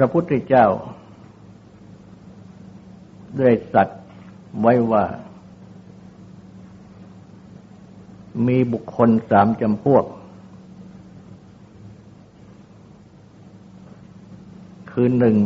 [0.00, 0.66] พระพุทธเจ้า
[3.36, 4.00] ได้สัตว์
[4.60, 5.04] ไว้ว่า
[8.46, 10.04] มีบุคคลสามจำพวก
[14.90, 15.36] คือหนึ่ง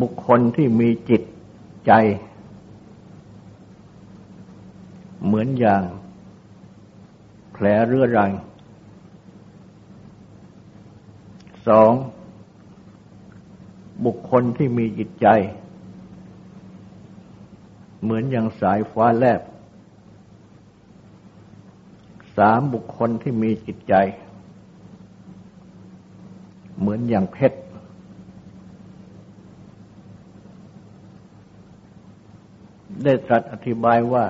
[0.00, 1.22] บุคคลที่มีจิต
[1.86, 1.92] ใจ
[5.24, 5.82] เหมือนอย่าง
[7.52, 8.32] แผลเรื้อรัง
[11.68, 11.92] สอง
[14.04, 15.26] บุคคลที่มีจิตใจ
[18.02, 19.40] เหมือนอย่างสายฟ้าแลบ
[22.36, 23.94] สามบุคคลที่มีจิตใจ
[26.78, 27.58] เหมือนอย่างเพชร
[33.02, 34.24] ได้ตรัสอธิบายว่า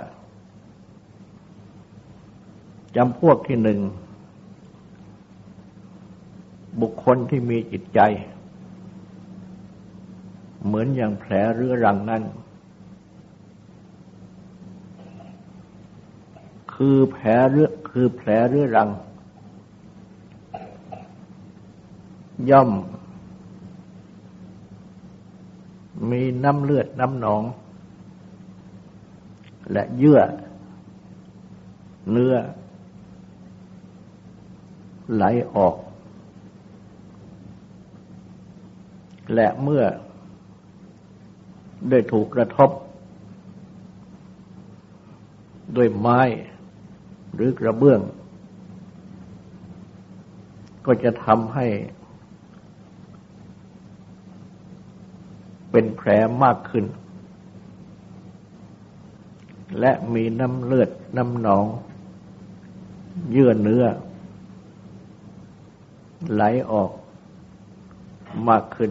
[2.97, 3.79] จำพวกที่หนึ่ง
[6.85, 8.01] บุคคลที่มีจิตใจ
[10.65, 12.23] เหมือนอย่างแผลเรื้อรังนั้น
[16.75, 18.89] คือแผลเรื้อคือแผลเรื้อรัง
[22.51, 22.70] ย่อม
[26.11, 27.42] มีน้ำเลือดน้ำหนอง
[29.73, 30.20] และเยื่อ
[32.11, 32.35] เนื้อ
[35.14, 35.25] ไหล
[35.57, 35.75] ออก
[39.34, 39.84] และเมื่อ
[41.90, 42.70] ได้ถูกกระทบ
[45.77, 46.20] ด้วยไม้
[47.34, 48.00] หรือกระเบื้อง
[50.86, 51.67] ก็จะทำให้
[55.70, 56.08] เป็นแผล
[56.42, 56.84] มากขึ้น
[59.80, 61.66] และมีน้ำเลือดน้ำหนอง
[63.30, 63.84] เยื่อเนื้อ
[66.33, 66.90] ไหลออก
[68.48, 68.90] มากขึ้น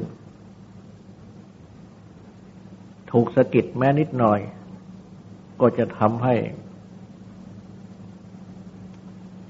[3.16, 4.40] ถูกสะกิดแม้นิดหน่อย
[5.62, 6.36] ก็จะทำให้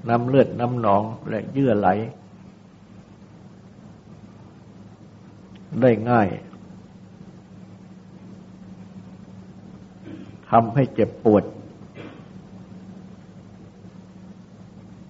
[0.08, 1.88] น้ำเลือดน้ำหนองและเยื่อไหล
[5.80, 6.28] ได้ง่าย
[10.50, 11.44] ทำให้เจ็บปวด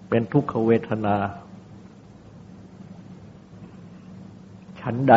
[0.09, 1.17] เป็นทุกขเวทนา
[4.81, 5.15] ชั้นใด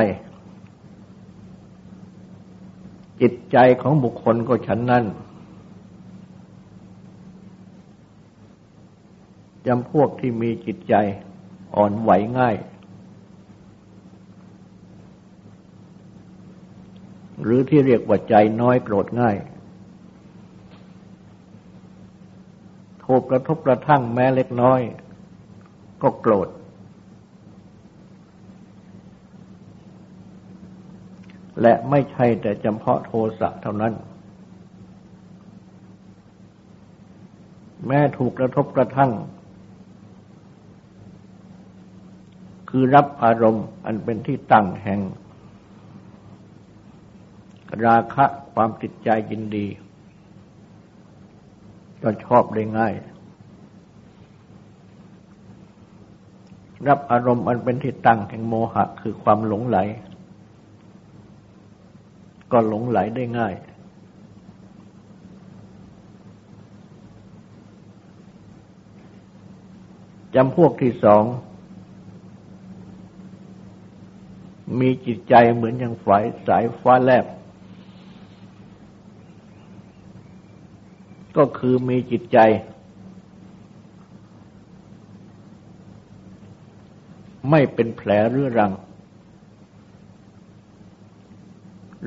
[3.22, 5.05] จิตใจของบุคคลก็ฉันนั้น
[9.67, 10.95] จำพวกที่มีจิตใจ
[11.75, 12.55] อ่อนไหวง่าย
[17.44, 19.35] หรือที่เรียกว่าใจน้อยโกรธง่าย
[23.05, 24.81] ถูกกระทบกระทั่งแม้เล็กน้อย
[26.01, 26.49] ก็โกรธ
[31.62, 33.94] และไม่ใช่แต่จำเพาะโทสะเท่านั้น
[37.88, 39.12] แม้ถูกกระทบกระทั่ง
[42.70, 44.99] คือรับอารมณ์อันเป็นที่ตั้งแห่ง
[47.85, 49.66] ราคะความติดใจยินดี
[52.03, 52.93] ก็ชอบได้ง่าย
[56.87, 59.78] รับอารมณ์อันเป็นที่ตั้งแห่งโมหะคือความหลงไหล
[62.52, 63.53] ก็หลงไหลได้ง่าย
[70.35, 71.23] จำพวกที่สอง
[74.79, 77.26] มีจิตใจเหมือนอย่างฝายสายฟ้าแลบ
[81.38, 82.38] ก็คือมีจิตใจ
[87.49, 88.73] ไม่เป็นแผลเรื้อรัง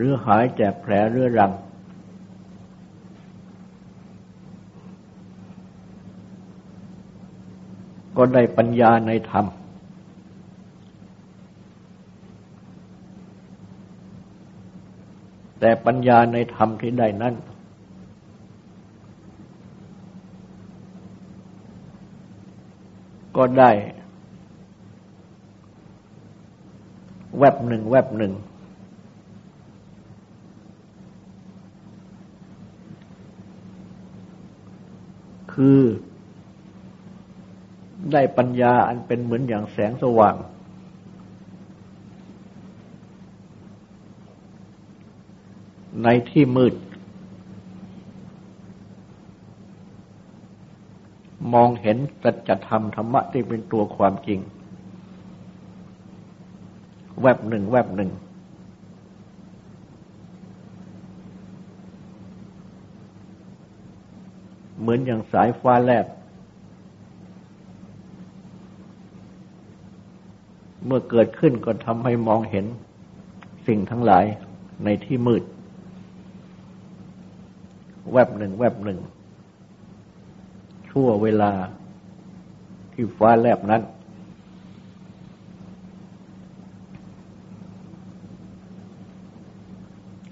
[0.02, 1.52] หรือหายจากแผลเรื้อรัง
[8.16, 9.46] ก็ได้ปัญญาในธรรม
[15.60, 17.34] แต่ปัญญาในธรรมที่ได้นั้น
[23.36, 23.70] ก็ได้
[27.38, 28.34] แวบหนึ่งแวบหนึ่ง
[35.62, 35.84] คือ
[38.12, 40.34] ได้ปัญญาอันเป็นเหมือนอย่างแสงสว่าง
[46.02, 46.74] ในที่มืด
[51.54, 54.40] มองเห็นสัจธรรมธรรมะที่เป็นตัวความจริง
[57.22, 58.10] แวบหนึ่งแวบหนึ่ง
[64.80, 66.06] เหมือนอย่างสายฟ้าแลบ
[70.86, 72.66] เมื่อเกิดขึ้นก็ทำให้มองเห็น
[73.66, 74.24] สิ่งทั้งหลาย
[74.84, 75.42] ในที่มืด
[78.12, 78.98] แวบหนึ่งแวบหนึ่ง
[80.88, 81.52] ชั่วเวลา
[82.92, 83.82] ที่ฟ้าแลบนั้น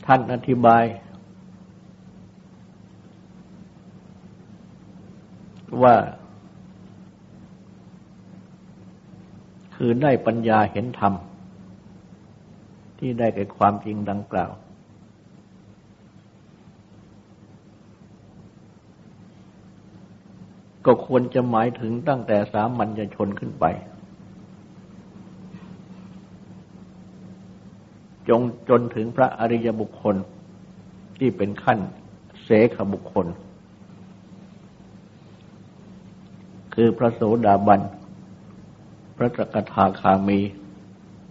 [0.06, 0.84] ท่านอธิบาย
[5.82, 5.97] ว่า
[9.75, 11.15] คือได้ปัญญาเห็นธรรม
[12.99, 14.53] ที่ได้แก่ความจริงดังกล่าว
[20.87, 23.65] ก็ควรจะหมายถึงตั้งแต่สามัญชนขึ้นไป
[28.29, 30.17] จงจนถึงพระอริยบุคคล
[31.19, 31.79] ที่เป็นขั้น
[32.44, 33.26] เสขบุคคล
[36.80, 37.80] คือพระโสดาบัน
[39.16, 40.40] พระสกทาคามี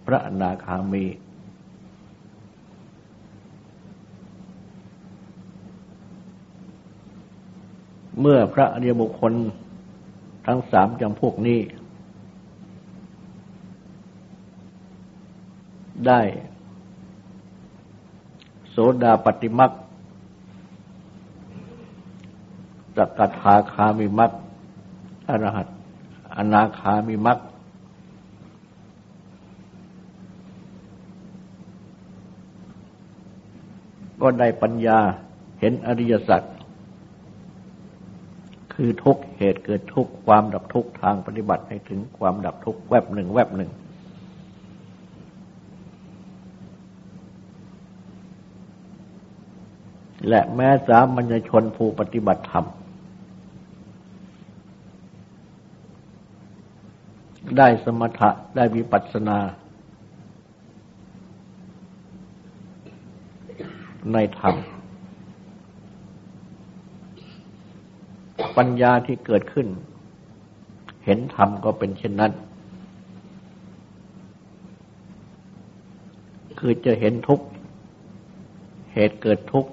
[0.05, 1.05] พระอนาคามี
[8.19, 9.33] เมื่อพระอริยบุคคล
[10.45, 11.59] ทั้งสามจำพวกนี้
[16.07, 16.21] ได้
[18.69, 19.71] โสดาปฏิมัก
[22.97, 24.31] สกทาคามิมัก
[25.29, 25.68] อรหัต
[26.35, 27.39] อนาคามิมัก
[34.21, 35.00] ก็ได้ปัญญา
[35.59, 36.44] เห็นอริยสัจ
[38.74, 43.71] คือทุกเหตุเกิดทุกความดับทุกทางปฏิบัติให้ถึงความดับทุกแวบหนึ่งแวบหนึ่ง
[50.29, 52.65] และแม้สามัญชนผู้ปฏิบัติธรรม
[57.57, 59.39] ได้สมถะได้วิปัสสนา
[64.13, 64.56] ในธรรม
[68.57, 69.68] ปัญญาที่เกิดขึ้น
[71.06, 72.31] เห็นธรรมก็เป็นเช่นนั้น
[76.60, 77.41] คือจะเห็นทุก
[78.93, 79.65] เหตุเกิดทุก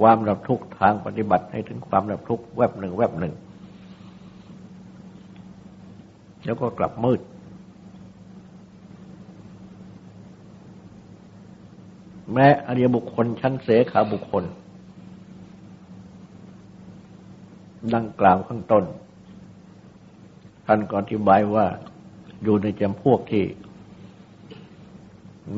[0.00, 3.34] ความดับทุกทางปฏิบัติให้ถึงความดับทุกแวบหนึ่งแวบหนึ่ง
[6.44, 7.20] แล้วก็กลับมืด
[12.32, 14.44] แม้อริยบุคคลชั้นเสขาบุคคล
[17.94, 18.84] ดังกล่าวข้างต้น
[20.66, 21.66] ท่านก็อธิบายว่า
[22.42, 23.44] อยู่ในจำพวกที่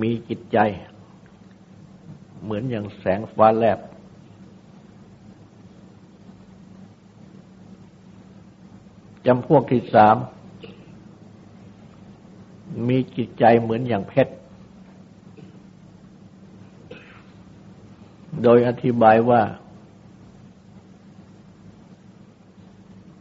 [0.01, 0.59] มีจิตใจ
[2.43, 3.79] เหมือนอย่างแสงฟ้าแลบ
[9.27, 10.17] จำพวกที่สาม
[12.89, 14.33] มีจิตใจเหมือนอย่างเพชร
[18.43, 19.43] โดยอธิบายว่า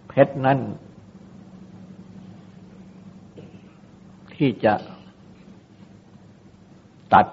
[0.08, 0.60] เพชรนั้น
[4.36, 4.74] ที่จะ
[7.14, 7.28] ตัด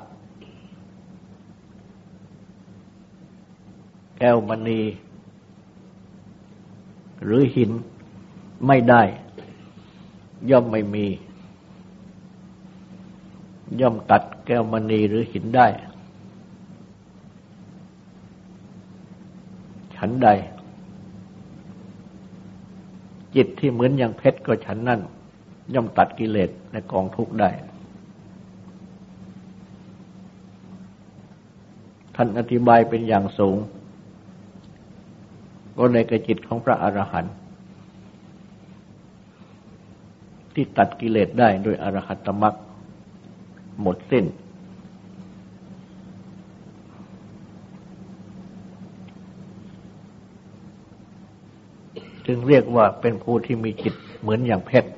[4.18, 4.80] แก้วมณี
[7.24, 7.70] หรือหิน
[8.66, 9.02] ไม่ได้
[10.50, 11.06] ย่อมไม่มี
[13.80, 15.66] ย่อมตัดแก้วมณีหรือหินได้
[19.98, 20.28] ฉันใด
[23.34, 25.00] จิตที่เหมือนอย่างเพชรก็ฉันนั่น
[25.74, 27.50] ย่อมตัดกิเลสในกองทุกข์ได้
[32.16, 33.56] ท่านอธิบายเป็นอย่างสูง
[35.76, 37.34] ก็ในกระจิตของพระอรหันต์
[40.54, 42.54] ที่ตัดกิเลสได้โดยอรหัตตมรรค
[43.80, 44.24] หมดสิ้น
[52.30, 54.90] จึงเรียกว่าเป็นผู้ที่มีจิตเหมือนอย่างเพชร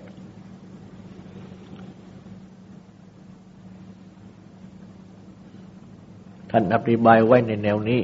[6.50, 8.02] ท่านอธิบายไว้ในแนวนี้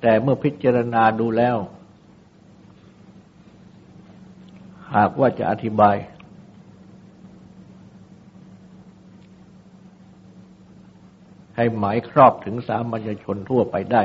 [0.00, 1.56] แต่เมื่อพิจารณาดูแล้ว
[4.94, 5.96] หากว่าจะอธิบาย
[11.62, 14.02] ให้หมายครอบถึงสามัญชนทั่วไปได้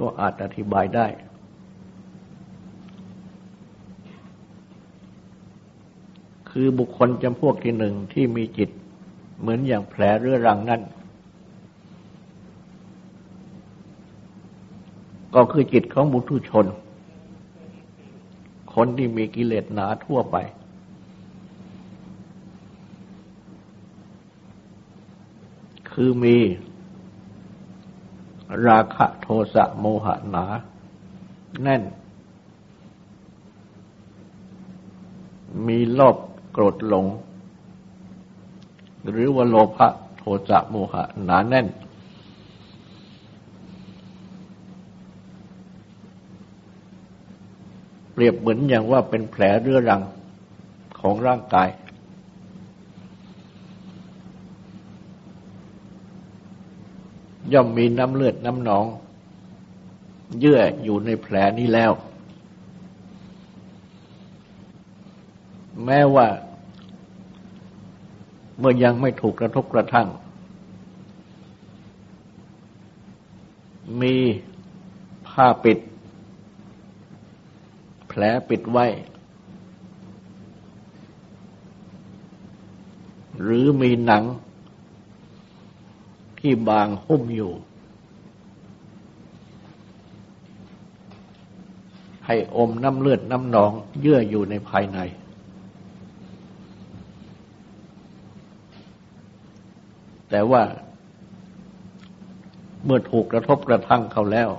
[0.04, 1.06] ็อาจอธิบายได้
[6.50, 8.70] คือบุคคลจำพวกที่หนึ่งที่มีจิต
[9.40, 10.82] เหมือนอย่างแผลเรื้อรังนั่น
[15.34, 16.66] ก็คือจิตของบุตุชน
[18.74, 20.38] คนที่มีกิเลสหนาทั่วไป
[26.04, 26.38] คือมี
[28.66, 30.44] ราคะโทสะโมหะหนา
[31.62, 31.82] แน่น
[35.66, 36.16] มีโลภ
[36.52, 37.06] โกรธหลง
[39.10, 41.66] หรือว่าโลภะโทสะโมหะหนาแน่น
[48.12, 50.02] เปรียบเหมือนอย่างว่าเป็นแผลเรื้อรัง
[51.00, 51.68] ของร่างกาย
[57.52, 58.86] ย่อมมีน้ำเลือดน้ำหนอง
[60.38, 61.92] เยื่ออยู่ในแผลนี้แล้ว
[65.84, 66.26] แม้ว่า
[68.58, 70.08] เมื่อยังไม่ถูกกระทบกระทั่ง
[74.00, 74.14] มี
[75.28, 75.78] ผ้าปิด
[78.08, 78.86] แผลปิดไว้
[83.40, 84.24] หรือมีหนัง
[86.42, 87.52] ที่บางหุ้มอยู่
[92.26, 94.98] ให้อมน้ำเลือดน้ำหนองเยื่ออยู่ในภายใน
[100.30, 100.62] แต่ว่า
[102.84, 104.50] เมื่อถูกกระทบกระทั่งเขาแล้ว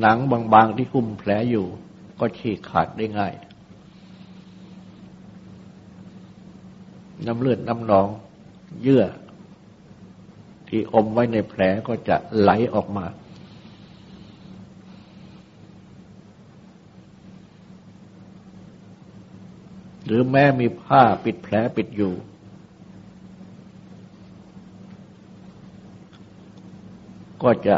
[0.00, 0.18] หนัง
[0.52, 1.66] บางๆที่หุ้มแผลอยู่
[2.20, 3.34] ก็ฉีกขาดได้ง่าย
[7.26, 8.08] น้ำเลือดน้ำหนอง
[8.82, 9.04] เยื่อ
[10.68, 13.06] ที่อมไว้ในแผลก็จะไหลออกมา
[20.04, 22.14] หรือแม้มีผ้าปิดแผลปิดอยู่
[27.42, 27.76] ก็จะ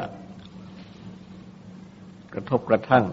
[2.32, 3.04] กระทบกระทั่ง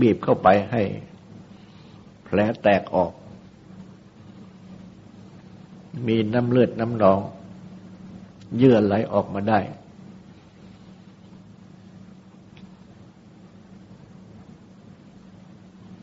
[0.00, 0.82] บีบเข้าไปให้
[2.24, 3.12] แผลแตกออก
[6.06, 7.20] มีน้ำเลือดน้ำหนอง
[8.56, 9.60] เยื่อไหลออกมาได้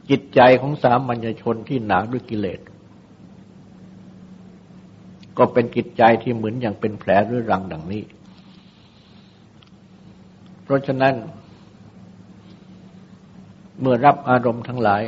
[0.10, 2.60] จิตใจของสามัญชนที่หนาด้วยกิเลส
[5.38, 8.04] ก็เป็นจิตใจที่เหมือนอย่างเป็นแผลหรือรังดังนี้
[10.64, 11.14] เพราะฉะนั้น
[13.82, 15.04] เมื่อรับอารมณ์ทั้งหลาย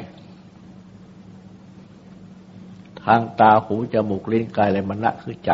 [3.08, 5.52] ทางตาหูจมูกลิ้นกายและมณะคือใจ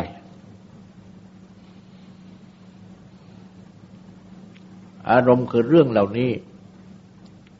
[5.10, 6.32] อารมณ์คือเรื่องเหล่านี้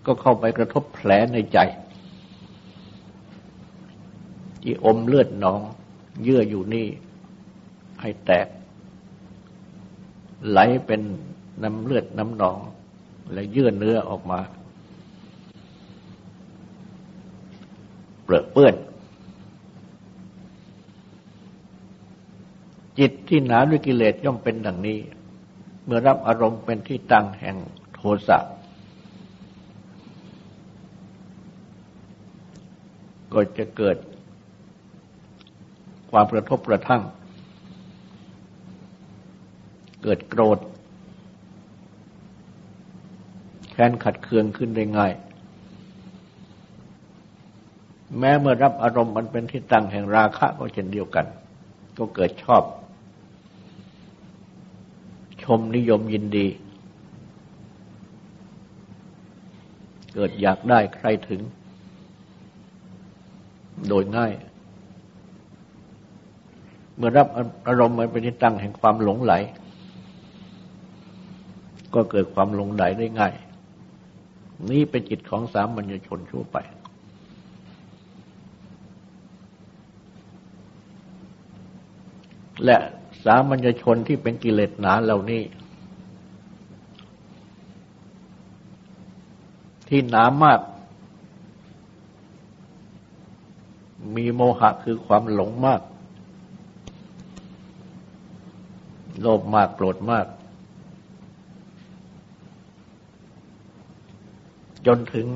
[0.06, 1.60] ก็เข้าไปกระทบแผลในใจ
[4.62, 5.62] ที่อมเลือดหนอง
[6.24, 6.88] เยื่ออยู่นี่
[8.02, 8.48] ให้แตก
[10.50, 11.02] ไหลเป็น
[11.64, 12.60] น้ำเลือดน้ำหนอง
[13.34, 14.40] และเยื่อเนื้อออกมา
[18.24, 18.76] เปลือเปื้อน
[23.00, 25.00] จิตที่หนาด้วยกิเลสย่อมเป็นดังนี้
[25.86, 27.56] เมื่อรับอารมณ์เป็นที่ตั้งแห่ง
[27.94, 28.38] โทสะ
[33.34, 33.98] ก็จะเกิด
[36.12, 37.02] ความกระทบกระทั่ง
[40.04, 40.60] เกิดโกรธ
[43.72, 45.14] แค้นขัดเคืองขึ้นได้ง่าย
[48.20, 51.26] แม้เมื่อรับอารมณ์มันเป็นที่ตั้งแห่งราคะก็เช่นเดียวกัน
[51.98, 52.64] ก็เกิดชอบ
[55.44, 56.48] ชมนิยมยินดี
[60.14, 61.42] เกิดอยากได้ใครถึง
[63.88, 64.32] โดยง่าย
[66.96, 67.28] เมื่อรับ
[67.68, 69.34] อารมณ์มันเป็นที่ตั้งแห่งความหลงไหล
[71.94, 73.34] ก็เกิดความหลงไหลได้ง่าย
[74.70, 76.58] นี้เป็นจิตของสามัญชนทั่วไป
[82.66, 82.78] และ
[83.24, 85.44] สามัญชนที่เป็นกิเลสหนาเหล่านี้
[89.88, 90.60] ที่หนามาก
[94.16, 95.82] มีโมหะคือความหลงมาก
[99.22, 100.28] โลภมากโกรธมาก
[104.88, 105.28] จนถึง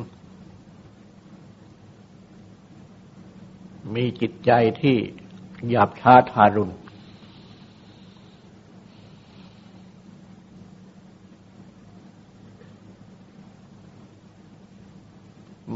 [3.96, 4.51] มีจิตใจ
[4.82, 4.98] ที่
[5.70, 6.74] หยาบช้าทารุณ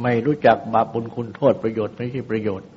[0.02, 2.70] ไม่รู้จักบาปบุญคุณโทษประโยชน์ไม่ใช่ประโยชน์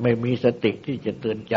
[0.00, 1.56] ไม่มีสติที่จะเตือนใจ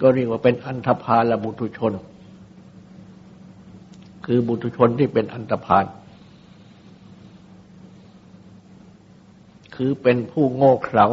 [0.00, 1.92] ก็เรียกว่าเป็นอันธพาลบุตุชน
[4.26, 5.84] คือบุตุชนที่เป็นอันธพาล
[9.74, 11.06] คือเป็นผู้โง่เขลา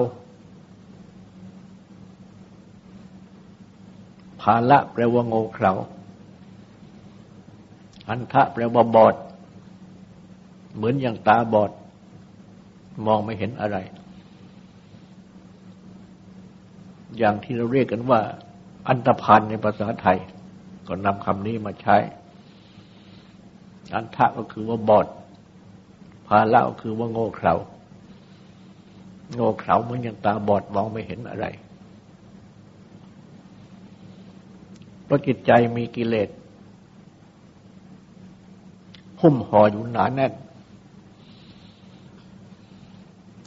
[4.42, 5.74] ภาละแปลว่าโง่เขลา
[8.10, 9.16] อันทะแปลว่าบอด
[10.76, 11.72] เหมือนอย่างตาบอด
[13.06, 13.78] มองไม่เห็นอะไร
[17.18, 18.20] อย่างที่เราเรียกกันว่า
[18.88, 20.18] อันตพานในภาษาไทย
[20.88, 21.98] ก็นำคำนี้มาใช้
[23.94, 25.08] อันทะก็คือว่าบอด
[26.28, 27.56] ภาละก็คือว่าโง่เขลา
[29.36, 31.46] โง่เขลาเหมือนอย่างตาบอดมองไม่เห็นอะไร
[35.12, 36.30] ราะจิตใจมีกิเลส
[39.22, 40.34] หุ้มห่ออยู่หนาแน่น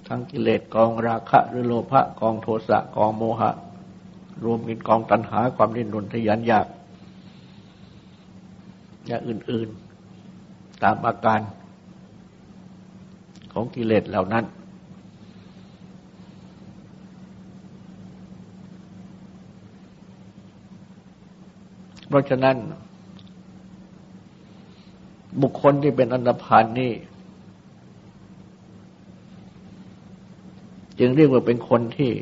[0.07, 3.51] ทั้งกิเลสกองราคะหรือโลภะกองโทสะกองโมหะ
[4.45, 6.67] รวมเป็นกองตัณหาความดิ้นรนทยานอยาก
[9.07, 9.69] อย่างอื่น
[10.25, 11.41] ๆ ตามอาการ
[13.53, 14.45] ของกิเลสเหล่านั้น
[22.15, 22.57] ราะฉะนั้น
[25.43, 26.93] บุคคลที่เป็นอันธพาลนี่
[30.99, 32.13] จึงเรียกว่าเป็นคนที่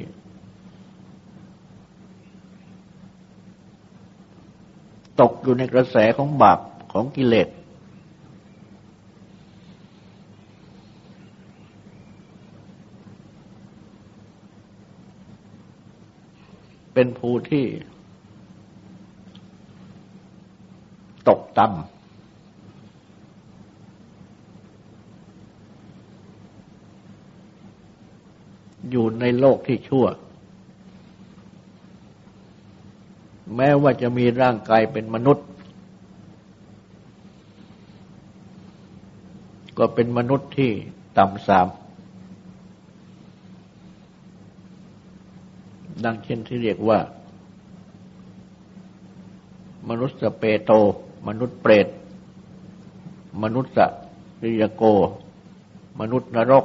[5.21, 6.59] ตกอยู่ในกระแสของบาป
[6.93, 7.49] ของกิเลส
[16.95, 17.65] เป็นผู้ที่
[21.29, 21.75] ตกต่ำ
[28.91, 30.07] อยู่ในโลกที่ชั่ว
[33.57, 35.47] แม้ว่าจะมีร่างกายเป็นมนุษย์
[39.79, 40.71] ก็เป็นมนุษย์ที่
[41.19, 41.67] ต่ำสาม
[46.05, 46.99] ดังเช่นที่เรียกว่า
[49.89, 50.71] มนุษย์สเปโต
[51.29, 51.89] มนุษย์เปรต
[53.43, 53.91] มนุษย์สต
[54.45, 54.83] ริยโก
[56.01, 56.65] มนุษย์นรก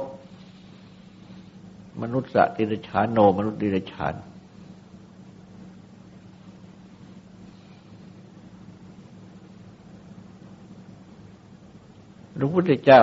[2.02, 4.14] มนุษย์สติรชานโน มนุษย์ดิรชาน
[12.38, 13.02] พระพุทธเจ้า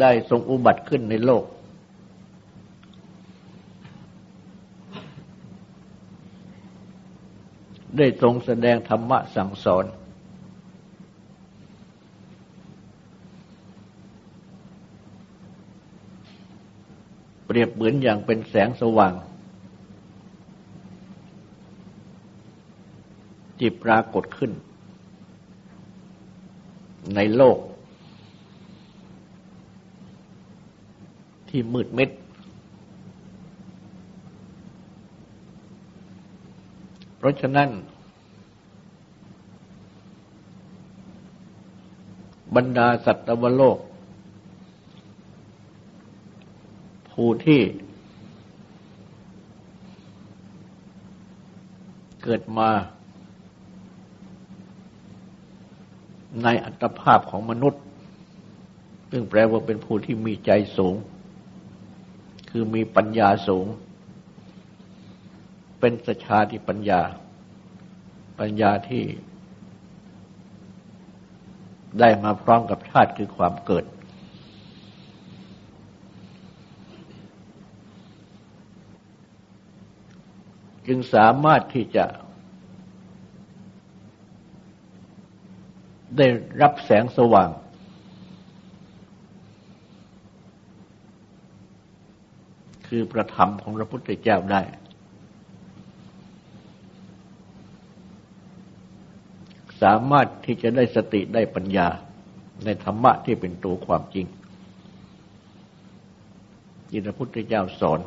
[0.00, 1.44] ได้ทรงอุบัติขึ้นในโลก
[7.98, 9.84] ได้ทรงแสดงธรรมะสั่งสอน
[17.46, 19.14] เปรียบเหมือนอย่างเป็นแสงสว่าง
[23.58, 24.52] ที่ปรากฏขึ้น
[27.16, 27.58] ในโลก
[31.48, 32.10] ที่มืดมิด
[37.22, 37.70] เพราะฉะนั้น
[42.56, 43.78] บรรดาสัตวโลก
[47.12, 47.60] ผู้ที่
[52.22, 52.70] เกิดมา
[56.42, 57.82] ในอัตภาพของมนุษย์
[59.10, 60.94] ซึ่งแปลว่าเป็นผู้ที่มีใจสูง
[62.50, 63.66] คือมีปัญญาสูง
[65.84, 67.02] เป็นสชาติปัญญา
[68.40, 69.04] ปัญญาที่
[72.00, 73.84] ได้มาพร้อมกับชาติคือความเกิด
[80.86, 82.04] จึงสามารถที่จะ
[86.16, 86.26] ได้
[86.62, 87.50] รับแสงสว่าง
[92.86, 94.62] คือประธรรมของพระพุทธเจ้าได้
[99.82, 101.88] สามารถที่จะได้สติได้ปัญญา
[102.64, 104.26] ในธรรมะที่เป็นตัวความจริง
[106.88, 108.00] ที่พระพุทธเจ้าสอน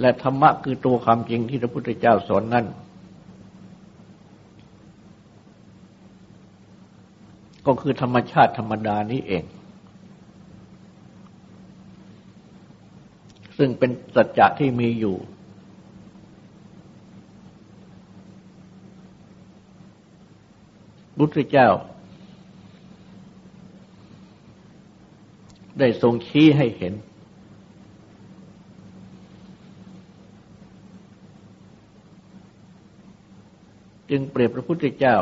[0.00, 2.66] และธรรมะคือตัวความจริงที่พระพุทธเจ้าสอนนั้น
[7.66, 9.44] ก็คือธรรมชาติธรรมดานี้เอง
[13.58, 15.16] ซึ่งเป็นสัจจะที่มีอยู่
[21.18, 21.68] บุตรเจ้า
[25.78, 26.94] ได้ทรงชี้ให้เห็น
[34.10, 35.16] จึงเปรียบพระพุทธเจ้า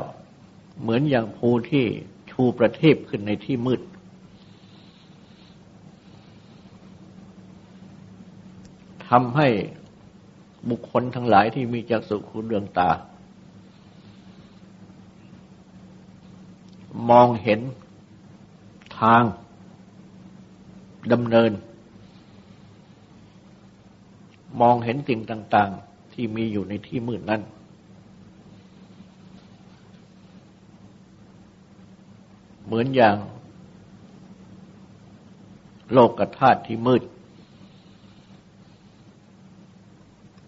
[0.81, 1.85] เหมือนอย่างภูที่
[2.31, 3.81] ชูประทีปขึ้นในที่มืด
[9.09, 9.49] ทำให้
[10.71, 12.91] บุคคลทั้งหลายที่มีจักษุคุณเรืองตา
[17.11, 17.61] มองเห็น
[19.01, 19.23] ทาง
[21.13, 21.53] ดำเนิน
[24.61, 27.43] มองเห็นสิ่งต่าง ๆ ที่มีอยู่ในที่มืดนั้น
[32.65, 33.17] เหมือนอย่าง
[35.93, 37.03] โลกธาตุที่มืด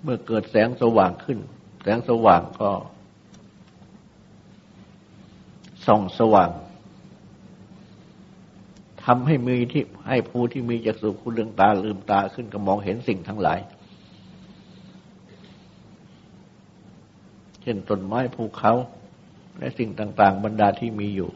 [0.02, 1.38] เมื่อเกิดแสงสว่างขึ้น
[1.82, 2.70] แสงสว่างก็
[5.88, 6.50] ส่องสว่าง
[9.04, 13.60] ทำให้มีที่ให้ผู้ที่มีจักษุคุณเลืองตาลืมตาขึ้นก็มองเห็นสิ่งทั้งหลาย
[17.62, 18.72] เช่นต้นไม้ภูเขา
[19.58, 21.30] และสิ่งต่าง ๆ บรรดาที่มีอยู่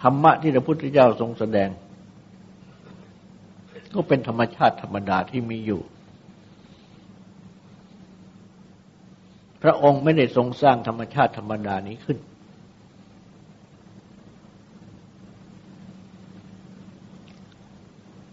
[0.00, 1.68] ธรรมะที่พระพุทธเจ้าทรงแสดง
[3.94, 5.82] ก็เป็นธรรมชาติธรรมดาที่มีอยู่
[9.66, 12.18] พระองค์ไม่ได้ทรงสร้างธรรมชาติธรรมดานี้ขึ้น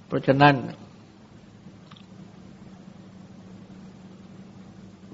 [0.07, 0.55] เพราะฉะนั้น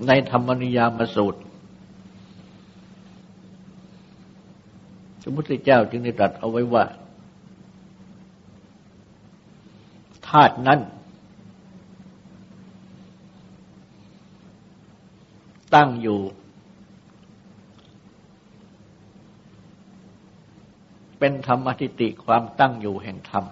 [0.07, 1.41] ในธรรมนิยามสูตร
[5.21, 6.83] พระพุทธเจ้าจึงได้ตรัสเอาไว้ว่า
[10.27, 10.79] ธาตุนั้น
[15.75, 16.19] ตั้งอยู่
[21.19, 23.45] เป็นธรรมทิติความตั้งอยู่แห่งธรรม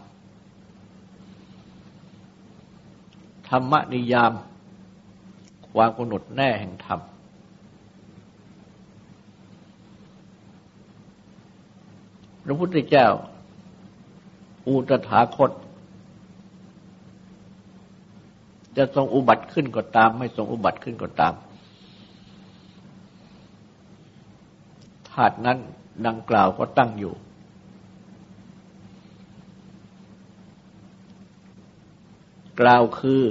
[3.49, 4.33] ธรรมนิยาม
[5.71, 6.99] ความกำหนดแน่แห่งธรรม
[12.43, 13.07] พระพุทธเจ้า
[14.67, 15.51] อุตถาคต
[18.77, 21.33] จะทรงอุบัติขึ้นก็ตาม ไม่ทรงอุบัติขึ้นก็ตาม
[25.15, 25.57] ธาตุนั้น
[26.07, 27.13] ดังกล่าวก็ตั้งอยู่
[32.59, 33.23] กล่าวคือ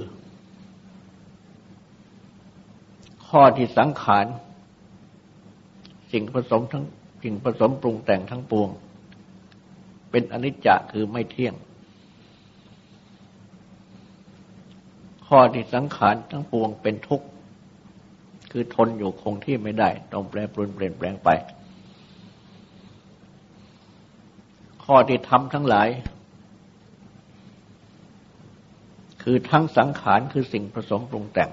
[3.27, 4.27] ข้อที่สังขาร
[6.13, 6.85] สิ่งผสมทั้ง
[7.23, 8.69] สิ่งผสมปรุงแต่งทั้งปวง
[10.11, 11.55] เป็นอนิจจะคือไม่เที่ยง
[15.27, 17.27] ข้อที่สังขารทั้งปวงเป็นทุกข์
[18.51, 21.29] คือทนอยู่คงที่ไม่ได้ ต้องแปรปรวนเปลี่ยนแปลงไป
[24.85, 25.89] ข้อที่ทำทั้งหลาย
[29.23, 31.51] คือทั้งสังขารคือสิ่งผสมปรุงแต่ง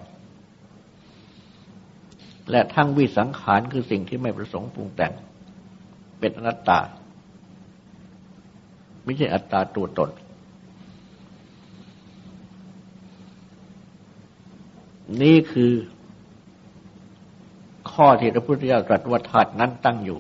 [2.52, 5.14] และทั้งวิสังขารคือสิ่งที่ไม่ประสงค์ปรุงแต่ง
[6.20, 6.80] เป็นอนัตตา
[9.04, 10.10] ไม่ใช่อัตตาตัวตน
[15.22, 15.74] นี่คือ
[17.92, 20.20] ข้อที่พระพุทธเจ้าตรัสว่าธาตุนั้นตั้งอยู่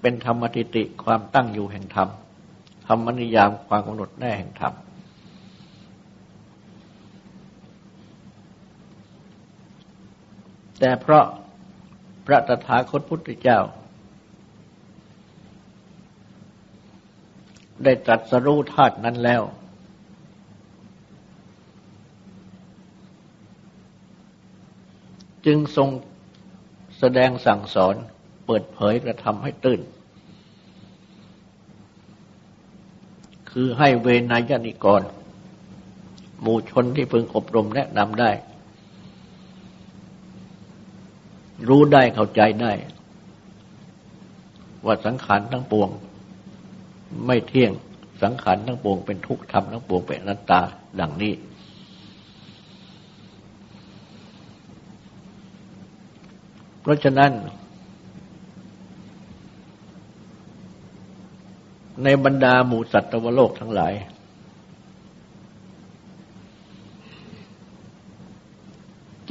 [0.00, 2.08] เป็นธรรมติติความตั้งอยู่แห่งธรรม
[2.86, 4.74] ธรรมนิยามความกำหนดแน่แห่งธรรม
[10.78, 11.24] แต่เพราะ
[12.26, 13.60] พระตถาคตพุทธเจ้า
[17.84, 19.42] ได้ตรัสรู้ธาตุนั้นแล้ว
[25.46, 25.88] จึงทรง
[26.98, 27.96] แสดงสั่งสอน
[28.52, 29.80] เปิดเผยกระทำให้ตื่น
[33.50, 35.02] คือให้เวนายนิกร
[36.40, 38.30] หมู่ชนที่พึงอบรมแนะนำได้
[41.68, 42.72] รู้ได้เข้าใจได้
[44.84, 45.90] ว่าสังขารทั้งปวง
[47.26, 47.72] ไม่เที่ยง
[48.22, 50.60] สังขารทั้งปวงเป็นทุกข์ธรรมทั้งปวงเป็นอนัตตา
[51.00, 51.34] ดังนี้
[56.80, 57.32] เพราะฉะนั้น
[62.04, 63.92] ในบรรดาหมู่สัตว์โลกทั้งหลาย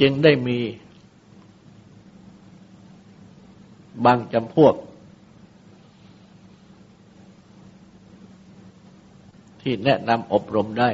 [0.00, 0.58] จึงได้มี
[4.04, 4.74] บางจำพวก
[9.62, 10.90] ที่แนะนำอบรมได้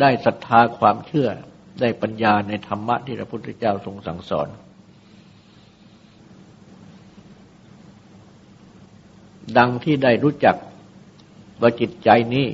[0.00, 1.28] ได้ศรัทธาความเชื่อ
[1.80, 4.48] ได้ปัญญาในธรรมะที่พระพุทธเจ้าทรงสั่งสอน
[9.58, 10.56] ดังที่ได้รู้จัก
[11.60, 12.46] ว่าจิตใจนี้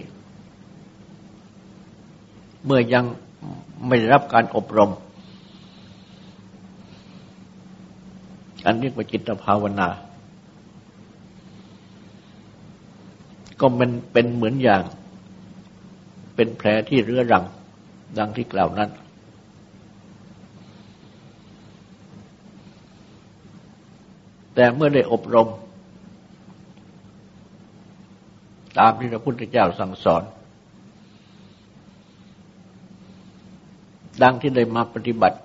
[2.64, 3.04] เมื่อยัง
[3.86, 4.90] ไม่ได้รับการอบรม
[8.64, 9.88] อันเรียกว่าจิตภาวนา
[13.60, 14.82] ก็มันเป็นเหมือนอย่าง
[16.34, 17.44] เป็นแผลที่เรื้อรัง
[18.18, 18.90] ดังที่กล่าวนั้น
[24.54, 25.48] แต่เมื่อได้อบรม
[28.78, 30.22] ตามที่พระพุทธเจ้าสั่งสอน
[34.22, 35.38] ดังที่ได้มาปฏิบัติ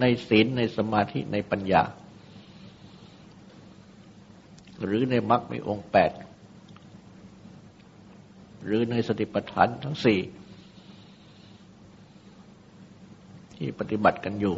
[0.00, 1.82] ในศีลในสมาธิในปัญญา
[4.84, 6.10] หรือในมรรคมีองค์แปด
[8.64, 10.20] หรือในสติปัฏฐานทั้งสี่
[13.56, 14.56] ที่ปฏิบัติกันอยู่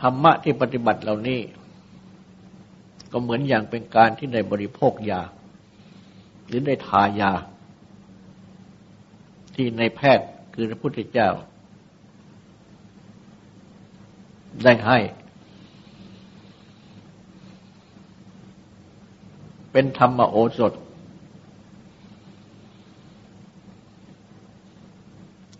[0.00, 1.40] ธรรมะที่ปฏิบัติเหล่านี้
[3.12, 5.22] ก็เหมือนอย่างเป็นการที่ได้บริโภคยา
[6.46, 7.32] หรือได้ทายา
[9.54, 11.28] ที่ในแพทย์คือพระพุทธเจ้า
[14.64, 14.98] ได้ให้
[19.72, 20.72] เป็นธรรมโอสถ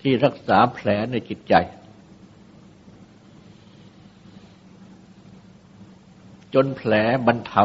[0.01, 1.55] ที่รักษาแผลในจิตใจ
[6.55, 6.93] จนแผล
[7.27, 7.65] บรรเทา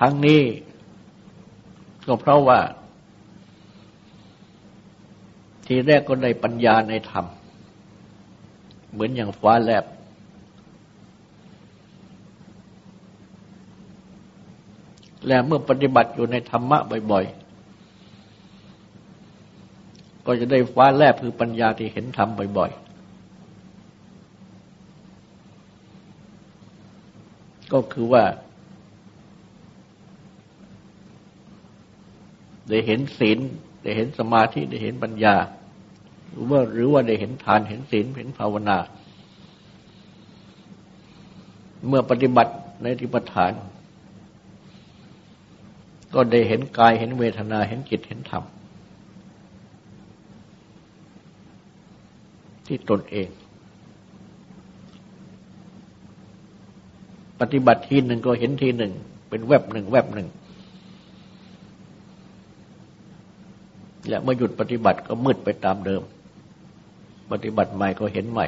[0.00, 0.40] ทั้งนี้
[2.06, 2.60] ก็เพราะว่า
[5.66, 7.26] ทีแรกก็ได้ปัญญาในธรรม
[8.92, 9.84] เหมือนอย่างฟ้าแลบ
[15.26, 16.78] และเมื่อปฏิบัติอยู่ในธรรมะ
[17.10, 17.43] บ่อย ๆ
[20.26, 22.84] ก็จะได้ฟ้าแลบคือปัญญาที่เห็นธรรมบ่อยๆ
[27.72, 28.24] ก็คือว่า
[32.68, 33.38] ได้เห็นศีล
[33.82, 35.36] ได้เห็นสมาธิได้เห็นปัญญา
[36.30, 38.78] หรือว่าหรือว่าได้เห็นทานเห็นศีลเห็นภาวนา
[41.88, 43.52] เมื่อปฏิบัติในทิปฐาน
[46.14, 48.44] ก็ได้เห็นกายเห็นเวทนาเห็นจิตเห็นธรรม
[52.66, 53.28] ที่ตนเอง
[57.40, 58.92] ปฏิบัติทีหนึ่งก็เห็นทีหนึ่ง
[59.28, 60.28] เป็นแวบหนึ่งแวบหนึ่ง
[64.08, 66.02] และเมื่อหยุดปฏิบัติก็มืดไปตามเดิม
[67.32, 68.46] ปฏิบัติใหม่ก็เห็นใหม่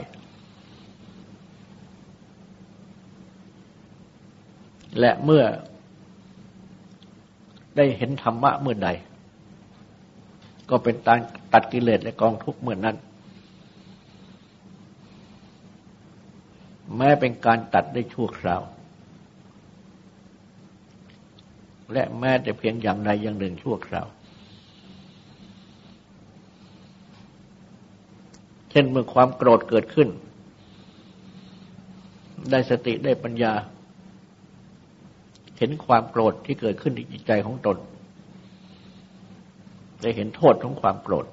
[5.01, 5.43] และเมื่อ
[7.77, 8.89] ได้เห็นธรรมะเมื่อใด
[10.71, 11.19] ก็เป็นการ
[11.53, 12.97] ตัดกิเลสและกองทุกข์เมื่อนนั้น
[16.97, 18.63] แม้เป็นการตัดได้ชั่วคราว
[21.93, 24.07] และแม้แต่เพียงอย่างใดอย่างหนึ่งชั่วคราว
[28.71, 30.09] เช่นเมื่อความโกรธเกิดขึ้น
[32.51, 33.53] ได้สติได้ปัญญา
[35.59, 37.77] เห็นความโกรธที่เกิดขึ้นในจิตใจของตน
[40.01, 41.27] ได้เห็นโทษของความโกรธ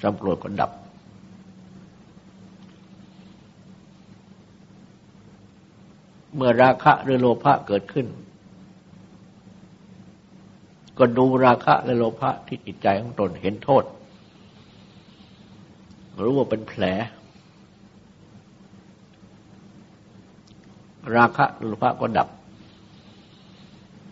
[0.00, 0.70] ความโกรธก็ดับ
[6.34, 8.06] เมื่อราคะหรือโลภะเกิดขึ้น
[10.98, 13.84] ก็ดูราคะและโลภะที่จิตใจของตนเห็นโทษ
[16.24, 16.82] รู้ว่าเป็นแผล
[21.16, 22.28] ราคะโลภะก็ดับ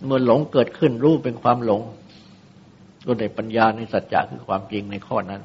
[0.04, 1.80] เมื่อหลงเกิดขึ้นรู้เป็นความหลง
[3.06, 5.42] ก็ได้ปัญญาในสัจจะคือความจริงในข้อนั้น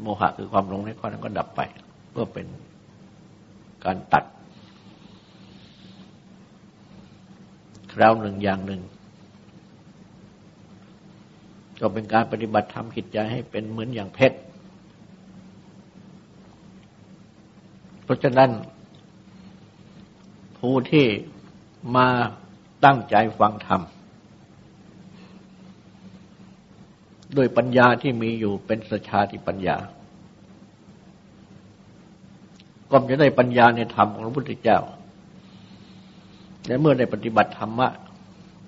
[0.00, 1.60] โมหะคือความหลงในข้อนั้นก็ดับไป
[2.10, 2.46] เพื่อเป็น
[3.84, 4.24] การตัด
[7.92, 8.82] คราวหนึ่งอย่างหนึ่ง
[11.80, 14.38] ก็เป็นการปฏิบัติทำจิตใจให้เป็นเหมือนอย่างเพชร
[18.04, 18.50] เพราะฉะนั้น
[20.58, 21.06] ผู้ที่
[21.96, 22.08] มา
[22.84, 23.82] ตั้งใจฟังธรรม
[27.36, 29.76] ด้วยปัญญาที่มีอยู่เป็นสชาติปัญญา
[32.90, 34.78] ก็จะได้ปัญญาในธรรมของพระพุทธเจ้า
[36.70, 37.88] และเมื่อได้ปฏิบัติธรรมะ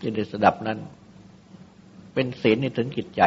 [0.01, 0.79] ที่ได้สดับนั้น
[2.15, 3.23] เป็นศีลในถึงจิตใจ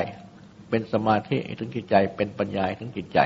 [0.70, 3.20] เป็นสมาธิถึงจิตใจ เป็นปัญญาถึงจิตใจ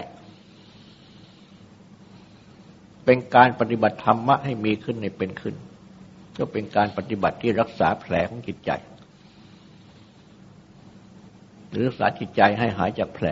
[3.06, 5.56] เป็นการปฏิบัติธรรมะให้มีขึ้นในเป็นขึ้น
[6.38, 8.72] ก็เป็นการปฏิบัติที่รักษาแผลของจิตใจ
[11.72, 13.28] หรือรักษาจิตใจให้หายจากแผล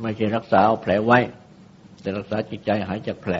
[0.00, 1.18] ไม่ใช่รักษาเอาแผลไว้
[2.00, 3.36] แต่รักษาจิตใจหายจากแผล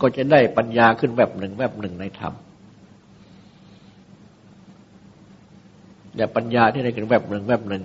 [0.00, 2.34] ก็จะได้ปัญญาขึ้นแบบหนึ่งแบบหนึ่งในธรรม
[6.16, 7.82] แต่ปัญญาที่ได้ขึ้นแบบหนึ่งแบบหนึ่ง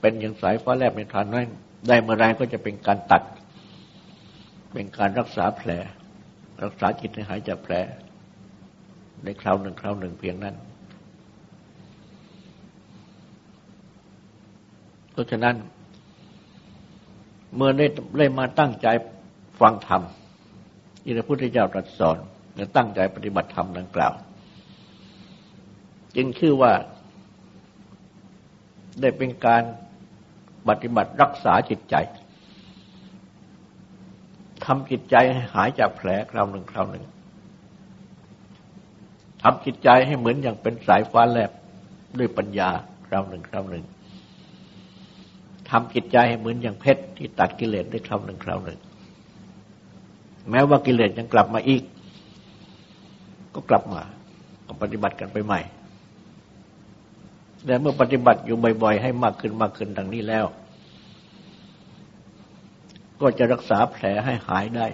[0.00, 1.46] เป็นอย่างสายฟ้าแลบในฐานนั้น
[1.88, 3.22] ได้เมื่อไรก็จะเป็นการตัด
[4.72, 5.70] เป็นการรักษาแผล
[6.62, 7.74] รักษาจิตให้หายจากแผล
[9.24, 10.54] ในคราวหนึ่งคราวหนึ่งเพียงนั้น
[15.12, 15.56] เพราะฉะนั้น
[17.56, 17.86] เมื่อได้
[18.18, 18.86] ได้มาตั้งใจ
[19.60, 20.02] ฟังธรรม
[21.10, 22.18] ที่พระพุทธเจ้าตรัสสอน
[22.56, 24.12] และตั้งใจปฏิบัติธรรมดังกล่าว
[26.16, 26.72] จึงชื่อว่า
[29.00, 29.62] ได้เป็นการ
[30.68, 31.94] ปฏิบัติรักษาจิตใจ
[34.64, 37.04] ทำจิตใจให้หายจากแผลคราวหนึ่งคราวหนึ่ง
[39.42, 41.50] ทำจิตใจให้เหมือนอย่างเป็นสายฟ้าแลบ
[42.18, 42.70] ด้วยปัญญา
[43.06, 43.84] คราวหนึ่งคราวหนึ่ง
[45.70, 48.80] ทำจิตใจให้เหมือนอย่างเพชรที่ตัดกิเลสได้คราวหนึ่งคราวหนึ่ง
[50.50, 51.82] แม้ว่ากิเลสยังกลับมาอีก
[53.54, 54.02] ก็กลับมา
[54.66, 55.60] ก็ปฏิบัติกันไปใหม่
[57.66, 60.46] แต่เมื่อปฏิบัติอยู่บ่อย ๆ ให้มากขึ้นมากขึ้นดังนี้แล้ว
[63.20, 64.86] ก็จะรักษาแผลให้หายได้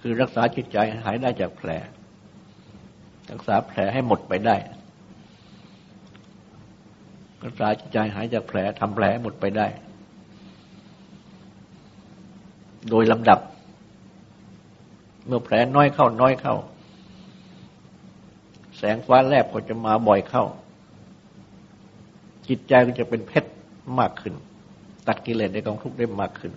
[0.00, 1.70] คือรักษาจิตใจให้หายได้จากแผล
[3.30, 4.56] รักษาแผลให้หมดไปได้
[7.44, 9.66] รักษาจิตใจหายจากแผลทำแผลหมดไปได้
[12.90, 13.38] โดยลำดับ
[15.26, 16.54] เมื่อแผลน้อยเข้าน้อยเข้า
[18.76, 20.44] แสงฟ้าแลบก็จะมาบ่อยเข้า
[22.48, 23.50] จิตใจก็จะเป็นเพชร
[23.98, 24.34] มากขึ้น
[25.06, 26.52] ตัดกิเลสในกองทุกข์ได้มากขึ้น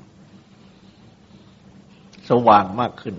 [2.29, 3.15] สว่างมากขึ้น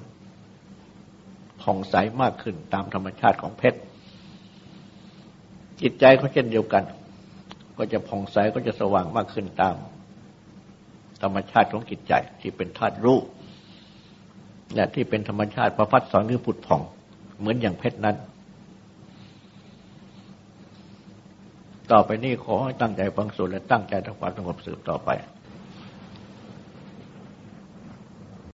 [1.62, 3.78] ผ่องใสมากขึ้นตามธรรมชาติของเพชร
[5.80, 6.84] จิตใจเขาเช่นเดียวกัน
[7.78, 9.76] ก็จะผ่องใสก็จะสว่างมากขึ้นตาม
[11.22, 13.18] ธรรมชาติของจิตใจ ที่เป็นธาตุรู้
[14.74, 16.82] และที่เป็นธรรมชาติประพัดสอนคือผุดผ่อง
[17.38, 18.16] เหมือนอย่างเพชรนั้น
[21.92, 25.10] ต่อไปนี้ขอให้ตั้งใจฟังสวดและตั้งใจทำความสงบสืบต่อไป